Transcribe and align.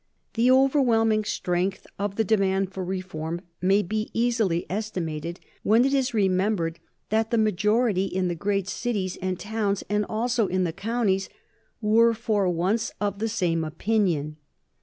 The 0.33 0.49
overwhelming 0.49 1.23
strength 1.25 1.85
of 1.99 2.15
the 2.15 2.23
demand 2.23 2.73
for 2.73 2.83
reform 2.83 3.41
may 3.61 3.83
be 3.83 4.09
easily 4.15 4.65
estimated 4.67 5.39
when 5.61 5.85
it 5.85 5.93
is 5.93 6.11
remembered 6.11 6.79
that 7.09 7.29
the 7.29 7.37
majority 7.37 8.05
in 8.05 8.27
the 8.27 8.33
great 8.33 8.67
cities 8.67 9.15
and 9.21 9.39
towns, 9.39 9.83
and 9.91 10.03
also 10.09 10.47
in 10.47 10.63
the 10.63 10.73
counties, 10.73 11.29
were 11.81 12.15
for 12.15 12.49
once 12.49 12.91
of 12.99 13.19
the 13.19 13.29
same 13.29 13.63
opinion. 13.63 14.37